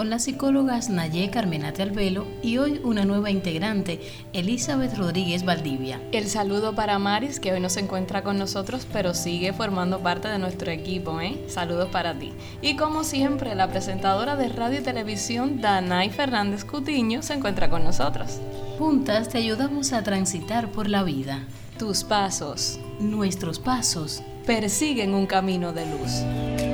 [0.00, 4.00] con las psicólogas Nayé Carmenate Albelo y hoy una nueva integrante,
[4.32, 6.00] Elizabeth Rodríguez Valdivia.
[6.10, 10.28] El saludo para Maris, que hoy no se encuentra con nosotros, pero sigue formando parte
[10.28, 11.44] de nuestro equipo, ¿eh?
[11.48, 12.32] Saludos para ti.
[12.62, 17.84] Y como siempre, la presentadora de radio y televisión, Danay Fernández Cutiño, se encuentra con
[17.84, 18.40] nosotros.
[18.78, 21.40] Juntas te ayudamos a transitar por la vida.
[21.78, 26.69] Tus pasos, nuestros pasos, persiguen un camino de luz.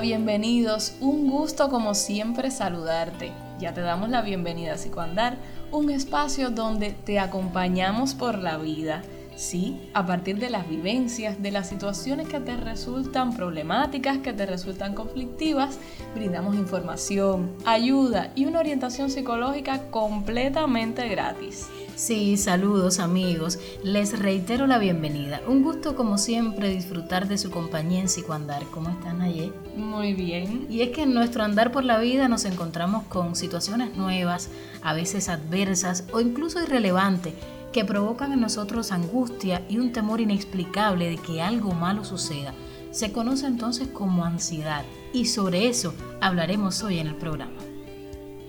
[0.00, 0.96] Bienvenidos.
[1.00, 3.30] Un gusto como siempre saludarte.
[3.60, 5.36] Ya te damos la bienvenida a Psicoandar,
[5.70, 9.02] un espacio donde te acompañamos por la vida
[9.42, 14.46] Sí, a partir de las vivencias, de las situaciones que te resultan problemáticas, que te
[14.46, 15.80] resultan conflictivas,
[16.14, 21.66] brindamos información, ayuda y una orientación psicológica completamente gratis.
[21.96, 25.40] Sí, saludos amigos, les reitero la bienvenida.
[25.48, 28.62] Un gusto como siempre disfrutar de su compañía en Psicoandar.
[28.66, 29.52] ¿Cómo están ayer?
[29.74, 30.68] Muy bien.
[30.70, 34.50] Y es que en nuestro andar por la vida nos encontramos con situaciones nuevas,
[34.82, 37.34] a veces adversas o incluso irrelevantes
[37.72, 42.54] que provocan en nosotros angustia y un temor inexplicable de que algo malo suceda.
[42.90, 47.58] Se conoce entonces como ansiedad y sobre eso hablaremos hoy en el programa.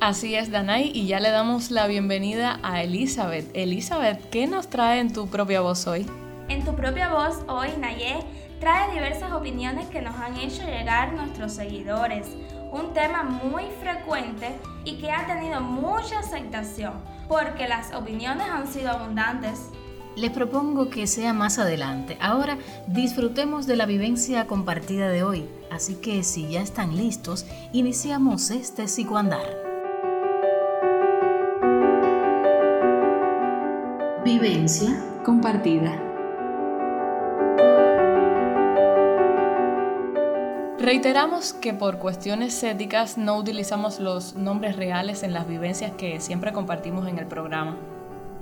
[0.02, 3.49] Así es, Danay, y ya le damos la bienvenida a Elizabeth.
[3.53, 6.05] Elizabeth, ¿qué nos trae en tu propia voz hoy?
[6.49, 8.17] En tu propia voz hoy, Nayé
[8.59, 12.27] trae diversas opiniones que nos han hecho llegar nuestros seguidores.
[12.73, 14.49] Un tema muy frecuente
[14.83, 19.69] y que ha tenido mucha aceptación porque las opiniones han sido abundantes.
[20.16, 22.17] Les propongo que sea más adelante.
[22.21, 22.57] Ahora
[22.88, 25.49] disfrutemos de la vivencia compartida de hoy.
[25.71, 29.63] Así que si ya están listos, iniciamos este psicoandar.
[34.23, 36.12] Vivencia compartida.
[40.83, 46.52] Reiteramos que por cuestiones éticas no utilizamos los nombres reales en las vivencias que siempre
[46.52, 47.77] compartimos en el programa.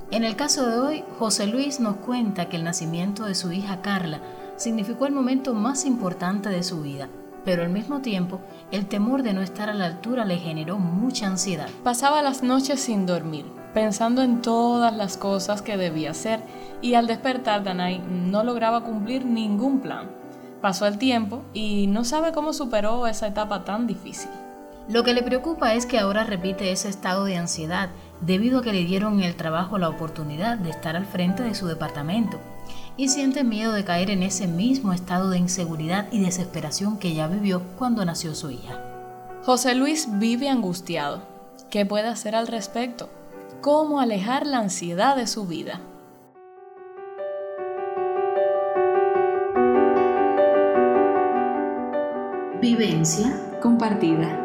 [0.09, 3.83] En el caso de hoy, José Luis nos cuenta que el nacimiento de su hija
[3.83, 4.21] Carla
[4.55, 7.09] significó el momento más importante de su vida,
[7.45, 8.41] pero al mismo tiempo
[8.71, 11.69] el temor de no estar a la altura le generó mucha ansiedad.
[11.83, 16.39] Pasaba las noches sin dormir, pensando en todas las cosas que debía hacer
[16.81, 20.20] y al despertar Danai no lograba cumplir ningún plan.
[20.61, 24.29] Pasó el tiempo y no sabe cómo superó esa etapa tan difícil.
[24.87, 27.89] Lo que le preocupa es que ahora repite ese estado de ansiedad
[28.21, 31.55] debido a que le dieron en el trabajo la oportunidad de estar al frente de
[31.55, 32.39] su departamento
[32.97, 37.27] y siente miedo de caer en ese mismo estado de inseguridad y desesperación que ya
[37.27, 38.79] vivió cuando nació su hija.
[39.43, 41.21] José Luis vive angustiado.
[41.69, 43.09] ¿Qué puede hacer al respecto?
[43.61, 45.79] ¿Cómo alejar la ansiedad de su vida?
[52.61, 54.37] Vivencia compartida.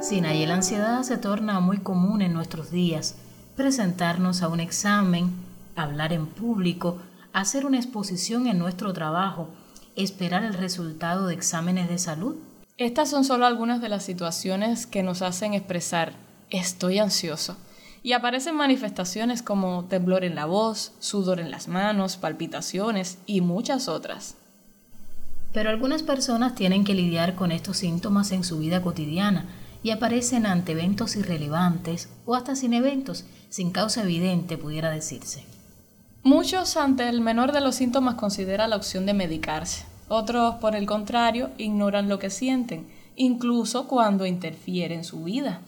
[0.00, 3.14] Sin ahí la ansiedad se torna muy común en nuestros días.
[3.54, 5.30] Presentarnos a un examen,
[5.76, 6.98] hablar en público,
[7.32, 9.50] hacer una exposición en nuestro trabajo,
[9.94, 12.34] esperar el resultado de exámenes de salud.
[12.78, 16.14] Estas son solo algunas de las situaciones que nos hacen expresar
[16.50, 17.56] estoy ansioso
[18.02, 23.88] y aparecen manifestaciones como temblor en la voz, sudor en las manos, palpitaciones y muchas
[23.88, 24.36] otras.
[25.52, 29.46] Pero algunas personas tienen que lidiar con estos síntomas en su vida cotidiana
[29.82, 35.44] y aparecen ante eventos irrelevantes o hasta sin eventos, sin causa evidente pudiera decirse.
[36.24, 39.84] Muchos ante el menor de los síntomas consideran la opción de medicarse.
[40.08, 42.86] Otros, por el contrario, ignoran lo que sienten,
[43.16, 45.62] incluso cuando interfiere en su vida.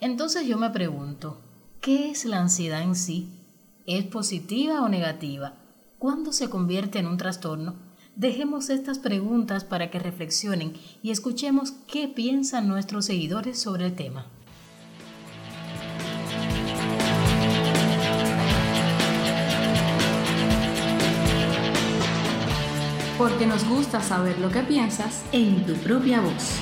[0.00, 1.38] Entonces yo me pregunto,
[1.80, 3.30] ¿Qué es la ansiedad en sí?
[3.86, 5.54] ¿Es positiva o negativa?
[5.98, 7.76] ¿Cuándo se convierte en un trastorno?
[8.16, 14.26] Dejemos estas preguntas para que reflexionen y escuchemos qué piensan nuestros seguidores sobre el tema.
[23.16, 26.60] Porque nos gusta saber lo que piensas en tu propia voz.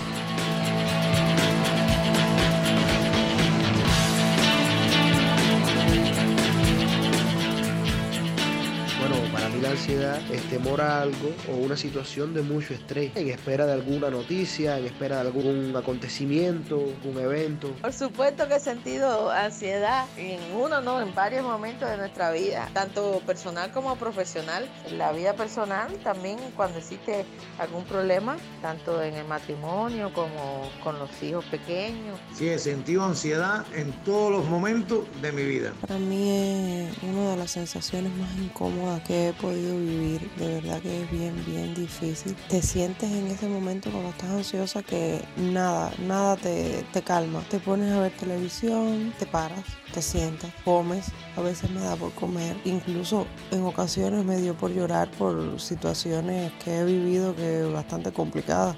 [9.78, 14.10] Ansiedad es temor a algo o una situación de mucho estrés, en espera de alguna
[14.10, 17.68] noticia, en espera de algún acontecimiento, un evento.
[17.80, 22.68] Por supuesto que he sentido ansiedad en uno, no, en varios momentos de nuestra vida,
[22.74, 24.68] tanto personal como profesional.
[24.84, 27.24] En la vida personal también cuando existe
[27.60, 32.18] algún problema, tanto en el matrimonio como con los hijos pequeños.
[32.34, 35.72] Sí, he sentido ansiedad en todos los momentos de mi vida.
[35.82, 40.30] Para mí es una de las sensaciones más incómodas que he podido podido vivir.
[40.36, 42.34] De verdad que es bien, bien difícil.
[42.48, 47.42] Te sientes en ese momento cuando estás ansiosa que nada, nada te, te calma.
[47.50, 51.06] Te pones a ver televisión, te paras, te sientas, comes.
[51.36, 52.56] A veces me da por comer.
[52.64, 58.76] Incluso en ocasiones me dio por llorar por situaciones que he vivido que bastante complicadas.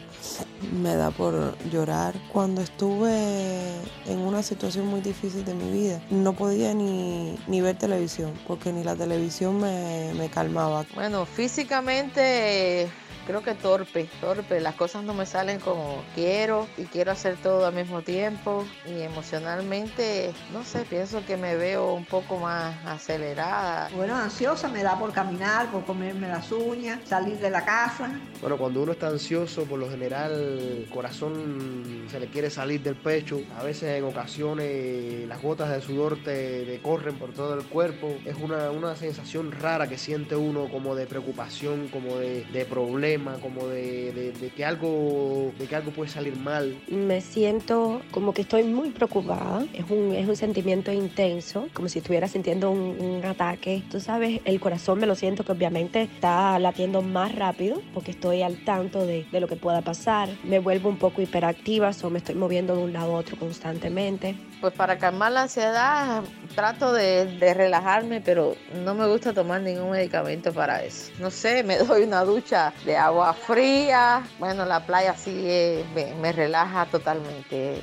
[0.72, 2.14] Me da por llorar.
[2.32, 3.76] Cuando estuve
[4.06, 8.72] en una situación muy difícil de mi vida, no podía ni, ni ver televisión, porque
[8.72, 10.84] ni la televisión me, me calmaba.
[10.94, 12.90] Bueno, físicamente
[13.30, 14.60] creo que torpe, torpe.
[14.60, 18.64] Las cosas no me salen como quiero y quiero hacer todo al mismo tiempo.
[18.86, 23.88] Y emocionalmente, no sé, pienso que me veo un poco más acelerada.
[23.94, 28.10] Bueno, ansiosa me da por caminar, por comerme las uñas, salir de la casa.
[28.40, 32.96] Bueno, cuando uno está ansioso, por lo general el corazón se le quiere salir del
[32.96, 33.40] pecho.
[33.58, 38.16] A veces en ocasiones las gotas de sudor te, corren por todo el cuerpo.
[38.24, 43.19] Es una, una, sensación rara que siente uno como de preocupación, como de, de problema
[43.40, 46.76] como de, que algo, de que algo puede salir mal.
[46.88, 51.98] Me siento como que estoy muy preocupada, es un, es un sentimiento intenso, como si
[51.98, 53.82] estuviera sintiendo un, ataque.
[53.90, 58.42] Tú sabes, el corazón me lo siento que obviamente está latiendo más rápido porque estoy
[58.42, 60.28] al tanto de, de lo que pueda pasar.
[60.42, 64.36] Me vuelvo un poco hiperactiva, o me estoy moviendo de un lado a otro constantemente.
[64.60, 66.22] Pues para calmar la ansiedad
[66.54, 71.10] trato de, de, relajarme, pero no me gusta tomar ningún medicamento para eso.
[71.18, 74.22] No sé, me doy una ducha de agua fría.
[74.38, 77.80] Bueno, la playa sí me, relaja totalmente.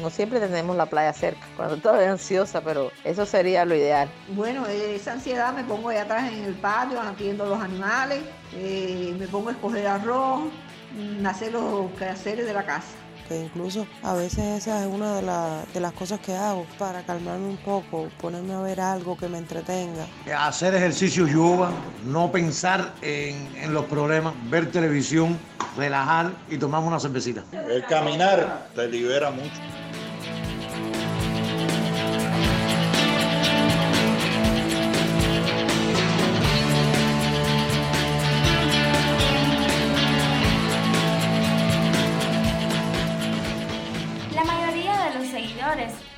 [0.00, 4.08] No siempre tenemos la playa cerca, cuando estoy ansiosa, pero eso sería lo ideal.
[4.28, 8.20] Bueno, esa ansiedad me pongo allá atrás en el patio, atiendo los animales,
[8.54, 10.44] eh, me pongo a escoger arroz,
[10.92, 12.88] mm, hacer los quehaceres de la casa
[13.28, 17.48] que incluso a veces esa es una de, de, las cosas que hago para calmarme
[17.48, 20.06] un poco, ponerme a ver algo que me entretenga.
[20.36, 21.70] Hacer ejercicio yoga,
[22.04, 25.38] no pensar en, en los problemas, ver televisión,
[25.76, 27.44] relajar y tomar una cervecita.
[27.52, 29.60] El caminar te libera mucho.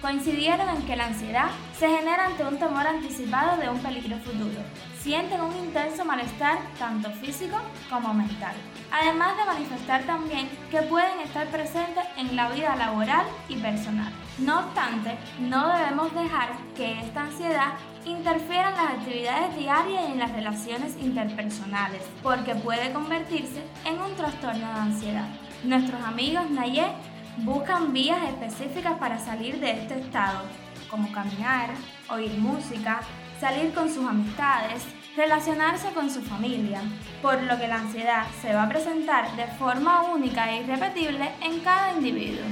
[0.06, 4.60] Coincidieron en que la ansiedad se genera ante un temor anticipado de un peligro futuro.
[5.00, 7.56] Sienten un intenso malestar tanto físico
[7.90, 8.54] como mental,
[8.92, 14.12] además de manifestar también que pueden estar presentes en la vida laboral y personal.
[14.38, 17.72] No obstante, no debemos dejar que esta ansiedad
[18.04, 24.14] interfiera en las actividades diarias y en las relaciones interpersonales, porque puede convertirse en un
[24.14, 25.26] trastorno de ansiedad.
[25.64, 26.86] Nuestros amigos Nayé
[27.38, 30.40] buscan vías específicas para salir de este estado,
[30.90, 31.70] como caminar,
[32.08, 33.00] oír música,
[33.40, 34.84] salir con sus amistades,
[35.16, 36.80] relacionarse con su familia,
[37.22, 41.60] por lo que la ansiedad se va a presentar de forma única e irrepetible en
[41.60, 42.44] cada individuo.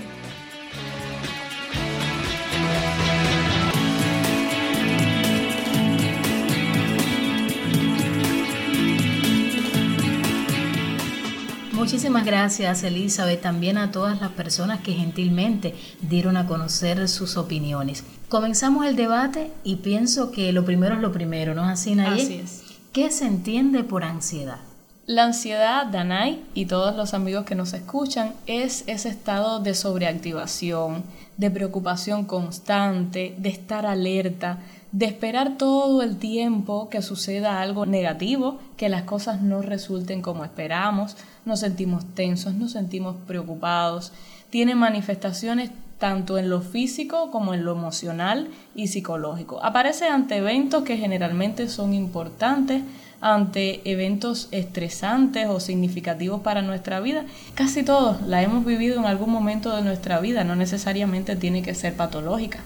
[11.85, 18.05] Muchísimas gracias Elizabeth, también a todas las personas que gentilmente dieron a conocer sus opiniones.
[18.31, 22.23] Comenzamos el debate y pienso que lo primero es lo primero, ¿no es así, Naye?
[22.23, 22.63] Así es.
[22.95, 24.61] ¿Qué se entiende por ansiedad?
[25.05, 31.05] La ansiedad, Danay y todos los amigos que nos escuchan, es ese estado de sobreactivación,
[31.37, 34.61] de preocupación constante, de estar alerta,
[34.95, 40.45] de esperar todo el tiempo que suceda algo negativo, que las cosas no resulten como
[40.45, 44.13] esperamos, nos sentimos tensos, nos sentimos preocupados,
[44.51, 49.59] tiene manifestaciones tanto en lo físico como en lo emocional y psicológico.
[49.65, 52.85] Aparece ante eventos que generalmente son importantes,
[53.21, 57.25] ante eventos estresantes o significativos para nuestra vida.
[57.55, 61.75] Casi todos la hemos vivido en algún momento de nuestra vida, no necesariamente tiene que
[61.75, 62.61] ser patológica.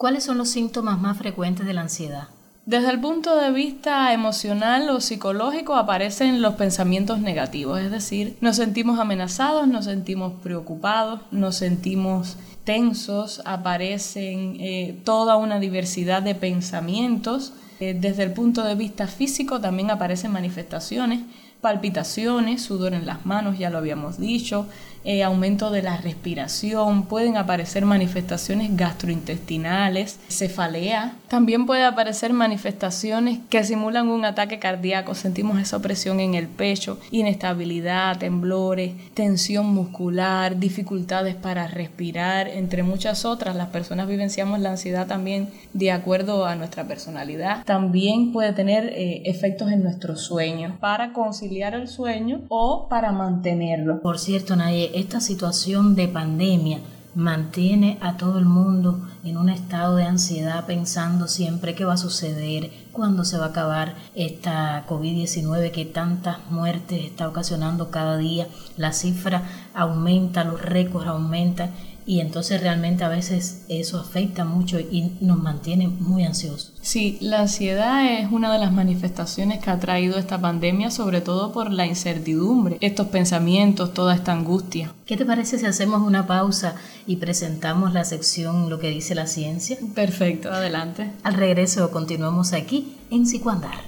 [0.00, 2.28] ¿Cuáles son los síntomas más frecuentes de la ansiedad?
[2.64, 8.56] Desde el punto de vista emocional o psicológico aparecen los pensamientos negativos, es decir, nos
[8.56, 17.52] sentimos amenazados, nos sentimos preocupados, nos sentimos tensos, aparecen eh, toda una diversidad de pensamientos.
[17.80, 21.20] Eh, desde el punto de vista físico también aparecen manifestaciones
[21.60, 24.66] palpitaciones, sudor en las manos, ya lo habíamos dicho,
[25.04, 33.64] eh, aumento de la respiración, pueden aparecer manifestaciones gastrointestinales, cefalea, también puede aparecer manifestaciones que
[33.64, 41.34] simulan un ataque cardíaco, sentimos esa opresión en el pecho, inestabilidad, temblores, tensión muscular, dificultades
[41.34, 43.56] para respirar, entre muchas otras.
[43.56, 47.64] Las personas vivenciamos la ansiedad también de acuerdo a nuestra personalidad.
[47.70, 54.02] También puede tener eh, efectos en nuestro sueño, para conciliar el sueño o para mantenerlo.
[54.02, 56.80] Por cierto, Naye, esta situación de pandemia
[57.14, 61.96] mantiene a todo el mundo en un estado de ansiedad pensando siempre qué va a
[61.96, 68.48] suceder, cuándo se va a acabar esta COVID-19 que tantas muertes está ocasionando cada día.
[68.76, 71.70] La cifra aumenta, los récords aumentan
[72.10, 76.72] y entonces realmente a veces eso afecta mucho y nos mantiene muy ansiosos.
[76.82, 81.52] Sí, la ansiedad es una de las manifestaciones que ha traído esta pandemia, sobre todo
[81.52, 84.92] por la incertidumbre, estos pensamientos, toda esta angustia.
[85.06, 86.74] ¿Qué te parece si hacemos una pausa
[87.06, 89.78] y presentamos la sección Lo que dice la ciencia?
[89.94, 91.12] Perfecto, adelante.
[91.22, 93.84] Al regreso continuamos aquí en Psicoandar.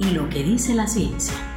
[0.00, 1.55] Y lo que dice la ciencia.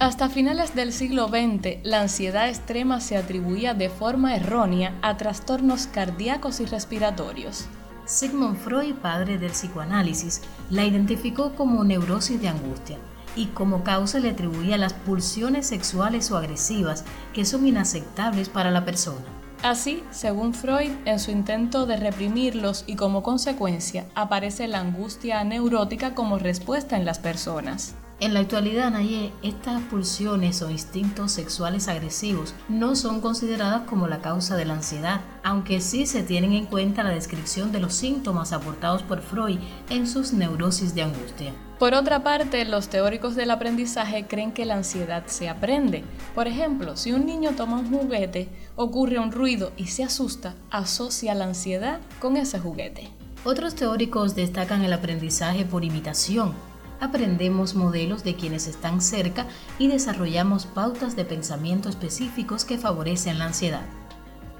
[0.00, 5.86] Hasta finales del siglo XX, la ansiedad extrema se atribuía de forma errónea a trastornos
[5.88, 7.66] cardíacos y respiratorios.
[8.06, 10.40] Sigmund Freud, padre del psicoanálisis,
[10.70, 12.96] la identificó como neurosis de angustia
[13.36, 17.04] y como causa le atribuía las pulsiones sexuales o agresivas
[17.34, 19.20] que son inaceptables para la persona.
[19.62, 26.14] Así, según Freud, en su intento de reprimirlos y como consecuencia aparece la angustia neurótica
[26.14, 27.96] como respuesta en las personas.
[28.20, 34.20] En la actualidad, Naye, estas pulsiones o instintos sexuales agresivos no son consideradas como la
[34.20, 38.52] causa de la ansiedad, aunque sí se tienen en cuenta la descripción de los síntomas
[38.52, 39.58] aportados por Freud
[39.88, 41.54] en sus neurosis de angustia.
[41.78, 46.04] Por otra parte, los teóricos del aprendizaje creen que la ansiedad se aprende.
[46.34, 51.34] Por ejemplo, si un niño toma un juguete, ocurre un ruido y se asusta, asocia
[51.34, 53.08] la ansiedad con ese juguete.
[53.44, 56.52] Otros teóricos destacan el aprendizaje por imitación,
[57.00, 59.46] aprendemos modelos de quienes están cerca
[59.78, 63.86] y desarrollamos pautas de pensamiento específicos que favorecen la ansiedad.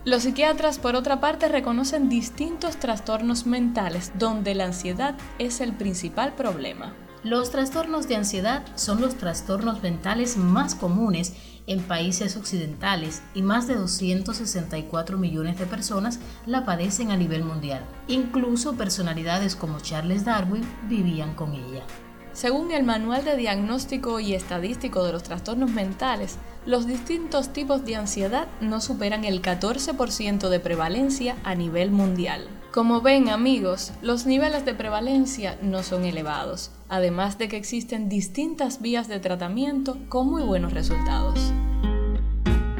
[0.05, 6.35] Los psiquiatras, por otra parte, reconocen distintos trastornos mentales donde la ansiedad es el principal
[6.35, 6.95] problema.
[7.23, 11.35] Los trastornos de ansiedad son los trastornos mentales más comunes
[11.67, 17.85] en países occidentales y más de 264 millones de personas la padecen a nivel mundial.
[18.09, 21.85] Incluso personalidades como Charles Darwin vivían con ella.
[22.33, 27.97] Según el Manual de Diagnóstico y Estadístico de los Trastornos Mentales, los distintos tipos de
[27.97, 32.47] ansiedad no superan el 14% de prevalencia a nivel mundial.
[32.73, 38.81] Como ven amigos, los niveles de prevalencia no son elevados, además de que existen distintas
[38.81, 41.53] vías de tratamiento con muy buenos resultados.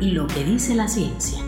[0.01, 1.41] Y lo que dice la ciencia.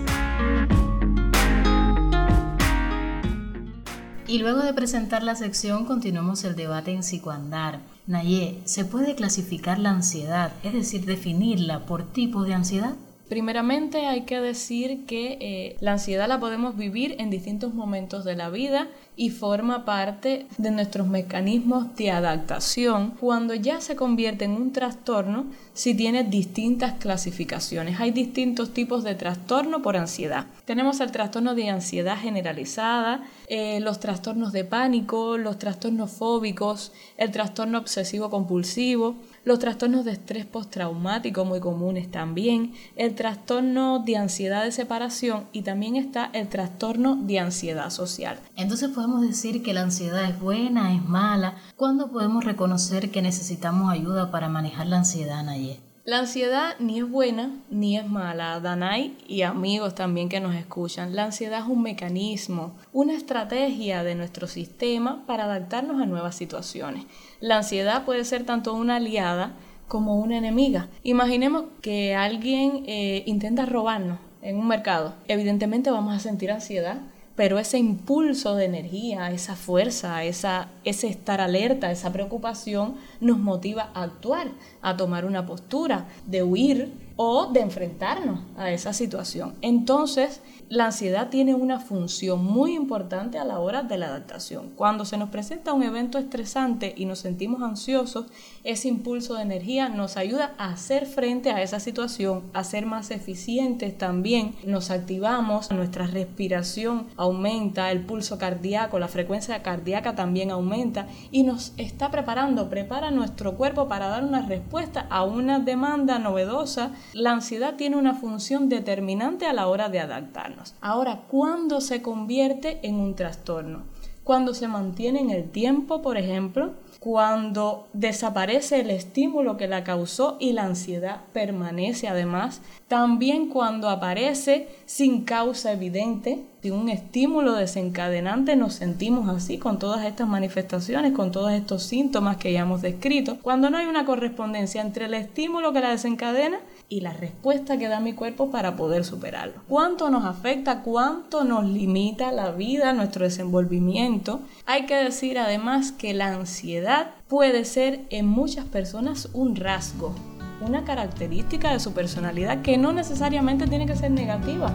[4.26, 7.91] Y luego de presentar la sección, continuamos el debate en psicoandar.
[8.06, 12.94] Naye, ¿se puede clasificar la ansiedad, es decir, definirla por tipo de ansiedad?
[13.32, 18.36] Primeramente hay que decir que eh, la ansiedad la podemos vivir en distintos momentos de
[18.36, 24.50] la vida y forma parte de nuestros mecanismos de adaptación cuando ya se convierte en
[24.50, 28.00] un trastorno si tiene distintas clasificaciones.
[28.00, 30.44] Hay distintos tipos de trastorno por ansiedad.
[30.66, 37.30] Tenemos el trastorno de ansiedad generalizada, eh, los trastornos de pánico, los trastornos fóbicos, el
[37.30, 44.64] trastorno obsesivo compulsivo, los trastornos de estrés postraumático muy comunes también, el trastorno de ansiedad
[44.64, 48.38] de separación y también está el trastorno de ansiedad social.
[48.56, 51.56] Entonces podemos decir que la ansiedad es buena, es mala.
[51.76, 55.91] ¿Cuándo podemos reconocer que necesitamos ayuda para manejar la ansiedad, Nayé?
[56.04, 61.14] La ansiedad ni es buena ni es mala, Danay y amigos también que nos escuchan.
[61.14, 67.04] La ansiedad es un mecanismo, una estrategia de nuestro sistema para adaptarnos a nuevas situaciones.
[67.38, 69.52] La ansiedad puede ser tanto una aliada
[69.86, 70.88] como una enemiga.
[71.04, 75.14] Imaginemos que alguien eh, intenta robarnos en un mercado.
[75.28, 76.98] Evidentemente vamos a sentir ansiedad
[77.34, 83.90] pero ese impulso de energía, esa fuerza, esa, ese estar alerta, esa preocupación nos motiva
[83.94, 84.48] a actuar,
[84.82, 89.54] a tomar una postura de huir o de enfrentarnos a esa situación.
[89.62, 94.70] Entonces, la ansiedad tiene una función muy importante a la hora de la adaptación.
[94.74, 98.26] Cuando se nos presenta un evento estresante y nos sentimos ansiosos,
[98.64, 103.10] ese impulso de energía nos ayuda a hacer frente a esa situación, a ser más
[103.10, 104.56] eficientes también.
[104.64, 111.74] Nos activamos, nuestra respiración aumenta, el pulso cardíaco, la frecuencia cardíaca también aumenta y nos
[111.76, 116.92] está preparando, prepara nuestro cuerpo para dar una respuesta a una demanda novedosa.
[117.12, 120.74] La ansiedad tiene una función determinante a la hora de adaptarnos.
[120.80, 123.84] Ahora, ¿cuándo se convierte en un trastorno?
[124.24, 130.36] Cuando se mantiene en el tiempo, por ejemplo, cuando desaparece el estímulo que la causó
[130.38, 138.54] y la ansiedad permanece además, también cuando aparece sin causa evidente, sin un estímulo desencadenante,
[138.54, 143.36] nos sentimos así con todas estas manifestaciones, con todos estos síntomas que ya hemos descrito,
[143.42, 147.88] cuando no hay una correspondencia entre el estímulo que la desencadena y la respuesta que
[147.88, 149.62] da mi cuerpo para poder superarlo.
[149.68, 150.82] ¿Cuánto nos afecta?
[150.82, 154.40] ¿Cuánto nos limita la vida, nuestro desenvolvimiento?
[154.66, 160.14] Hay que decir además que la ansiedad puede ser en muchas personas un rasgo,
[160.60, 164.72] una característica de su personalidad que no necesariamente tiene que ser negativa.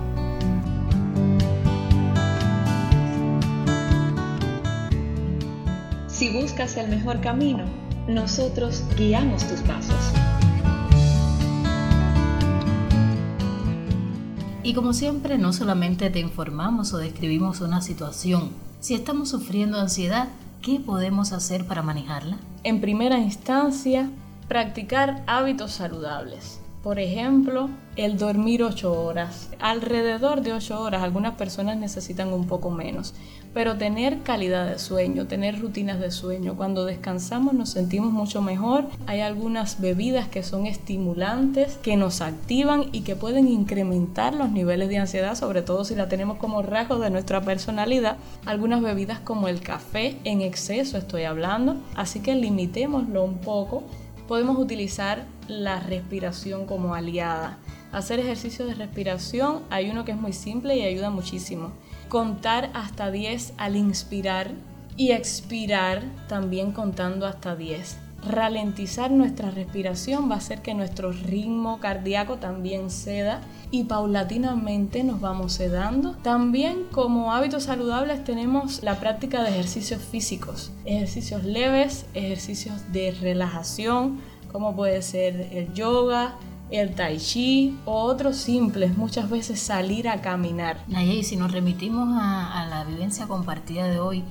[6.08, 7.66] Si buscas el mejor camino,
[8.08, 10.17] nosotros guiamos tus pasos.
[14.68, 18.50] Y como siempre, no solamente te informamos o describimos una situación.
[18.82, 20.28] Si estamos sufriendo ansiedad,
[20.62, 22.38] ¿qué podemos hacer para manejarla?
[22.66, 24.10] En primera instancia,
[24.50, 26.60] practicar hábitos saludables.
[26.88, 29.50] Por ejemplo, el dormir 8 horas.
[29.60, 33.14] Alrededor de 8 horas, algunas personas necesitan un poco menos.
[33.54, 36.56] Pero tener calidad de sueño, tener rutinas de sueño.
[36.56, 38.86] Cuando descansamos nos sentimos mucho mejor.
[39.06, 44.88] Hay algunas bebidas que son estimulantes, que nos activan y que pueden incrementar los niveles
[44.88, 48.16] de ansiedad, sobre todo si la tenemos como rasgo de nuestra personalidad.
[48.46, 51.76] Algunas bebidas como el café en exceso estoy hablando.
[51.96, 53.84] Así que limitémoslo un poco.
[54.28, 57.58] Podemos utilizar la respiración como aliada.
[57.92, 61.72] Hacer ejercicios de respiración, hay uno que es muy simple y ayuda muchísimo
[62.10, 64.52] contar hasta 10 al inspirar
[64.96, 68.07] y expirar también contando hasta 10.
[68.28, 73.42] Ralentizar nuestra respiración va a hacer que nuestro ritmo cardíaco también ceda
[73.72, 76.12] y paulatinamente nos vamos sedando.
[76.24, 84.20] También como hábitos saludables tenemos la práctica de ejercicios físicos, ejercicios leves, ejercicios de relajación,
[84.52, 86.36] como puede ser el yoga,
[86.70, 90.84] el tai chi o otros simples, muchas veces salir a caminar.
[90.90, 94.24] y si nos remitimos a, a la vivencia compartida de hoy,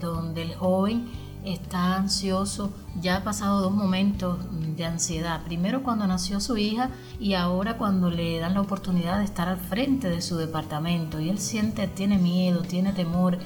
[0.00, 1.06] donde el joven
[1.52, 4.38] está ansioso, ya ha pasado dos momentos
[4.76, 5.42] de ansiedad.
[5.44, 9.58] Primero cuando nació su hija y ahora cuando le dan la oportunidad de estar al
[9.58, 13.38] frente de su departamento y él siente, tiene miedo, tiene temor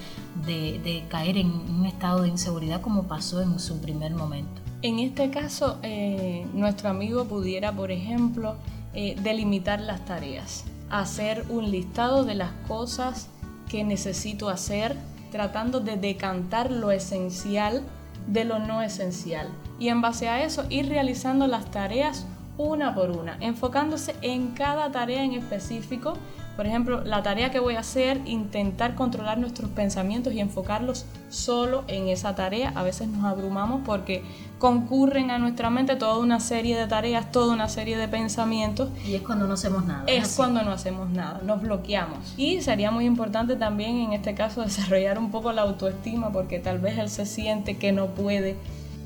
[0.47, 4.61] de, caer en un estado de inseguridad como pasó en su primer momento.
[4.83, 8.57] En este caso, eh, nuestro amigo pudiera, por ejemplo,
[8.95, 13.29] eh, delimitar las tareas, hacer un listado de las cosas
[13.69, 14.97] que necesito hacer,
[15.33, 17.83] tratando de decantar lo esencial
[18.29, 19.49] de lo no esencial.
[19.81, 22.27] Y en base a eso, ir realizando las tareas
[22.59, 26.15] una por una, enfocándose en cada tarea en específico
[26.57, 31.85] por ejemplo, la tarea que voy a hacer, intentar controlar nuestros pensamientos y enfocarlos solo
[31.89, 32.73] en esa tarea.
[32.75, 34.23] A veces nos abrumamos porque
[34.59, 38.91] concurren a nuestra mente toda una serie de tareas, toda una serie de pensamientos.
[39.07, 40.05] Y es cuando no hacemos nada.
[40.07, 42.35] Es cuando no hacemos nada, nos bloqueamos.
[42.37, 46.79] Y sería muy importante también en este caso desarrollar un poco la autoestima porque tal
[46.79, 48.57] vez él se siente que no puede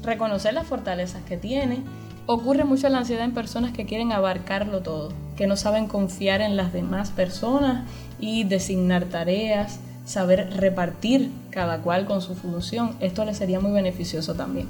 [0.02, 1.82] reconocer las fortalezas que tiene
[2.28, 6.56] Ocurre mucho la ansiedad en personas que quieren abarcarlo todo, que no saben confiar en
[6.56, 12.96] las demás personas y designar tareas, saber repartir cada cual con su función.
[12.98, 14.66] Esto les sería muy beneficioso también.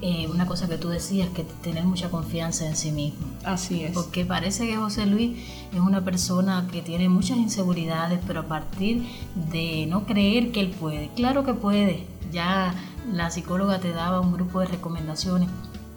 [0.00, 3.26] Eh, una cosa que tú decías, que tener mucha confianza en sí mismo.
[3.44, 3.92] Así es.
[3.92, 5.36] Porque parece que José Luis
[5.74, 9.04] es una persona que tiene muchas inseguridades, pero a partir
[9.50, 11.10] de no creer que él puede.
[11.16, 12.04] Claro que puede.
[12.32, 12.74] Ya
[13.12, 15.48] la psicóloga te daba un grupo de recomendaciones,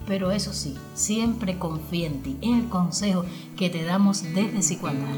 [0.08, 2.38] pero eso sí, siempre confía en ti.
[2.42, 3.26] Es el consejo
[3.58, 5.16] que te damos desde Psicoandar.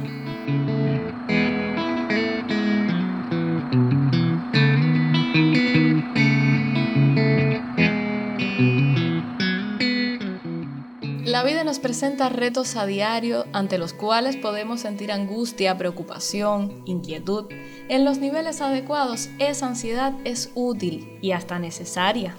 [11.26, 17.46] La vida nos presenta retos a diario ante los cuales podemos sentir angustia, preocupación, inquietud.
[17.90, 22.36] En los niveles adecuados, esa ansiedad es útil y hasta necesaria.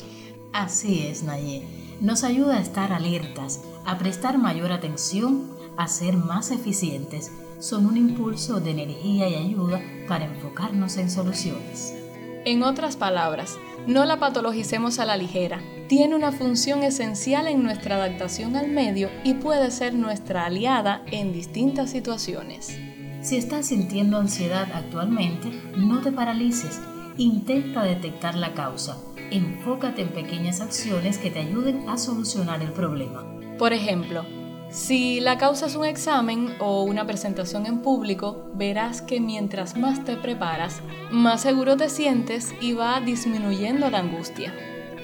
[0.53, 6.51] Así es, Nayé nos ayuda a estar alertas, a prestar mayor atención, a ser más
[6.51, 11.95] eficientes, son un impulso de energía y ayuda para enfocarnos en soluciones.
[12.45, 15.63] En otras palabras, no la patologicemos a la ligera.
[15.89, 21.33] Tiene una función esencial en nuestra adaptación al medio y puede ser nuestra aliada en
[21.33, 22.79] distintas situaciones.
[23.23, 26.81] Si estás sintiendo ansiedad actualmente, no te paralices.
[27.17, 28.99] Intenta detectar la causa.
[29.31, 33.25] Enfócate en pequeñas acciones que te ayuden a solucionar el problema.
[33.59, 34.25] Por ejemplo,
[34.71, 40.05] si la causa es un examen o una presentación en público, verás que mientras más
[40.05, 44.53] te preparas, más seguro te sientes y va disminuyendo la angustia.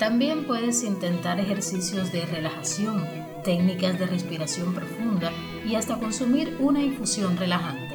[0.00, 3.06] También puedes intentar ejercicios de relajación,
[3.44, 5.30] técnicas de respiración profunda
[5.64, 7.89] y hasta consumir una infusión relajante.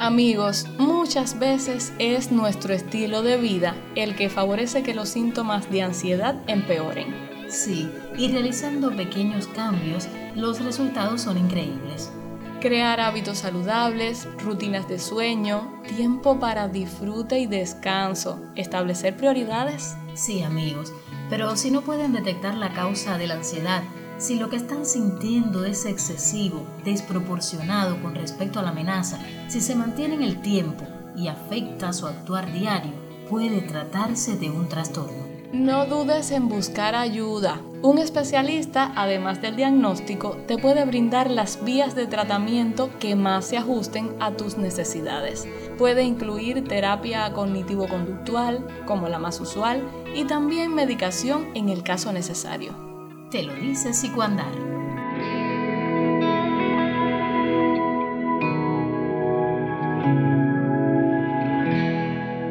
[0.00, 5.82] Amigos, muchas veces es nuestro estilo de vida el que favorece que los síntomas de
[5.82, 7.12] ansiedad empeoren.
[7.48, 10.06] Sí, y realizando pequeños cambios,
[10.36, 12.12] los resultados son increíbles.
[12.60, 19.96] Crear hábitos saludables, rutinas de sueño, tiempo para disfrute y descanso, establecer prioridades.
[20.14, 20.92] Sí, amigos,
[21.28, 23.82] pero si no pueden detectar la causa de la ansiedad,
[24.18, 29.74] si lo que están sintiendo es excesivo, desproporcionado con respecto a la amenaza, si se
[29.74, 30.84] mantiene en el tiempo
[31.16, 32.92] y afecta su actuar diario,
[33.30, 35.28] puede tratarse de un trastorno.
[35.52, 37.60] No dudes en buscar ayuda.
[37.80, 43.56] Un especialista, además del diagnóstico, te puede brindar las vías de tratamiento que más se
[43.56, 45.48] ajusten a tus necesidades.
[45.78, 49.82] Puede incluir terapia cognitivo-conductual, como la más usual,
[50.14, 52.87] y también medicación en el caso necesario.
[53.30, 54.52] Te lo dice Psicoandar.